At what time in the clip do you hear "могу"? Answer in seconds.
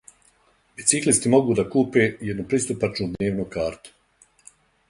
1.33-1.53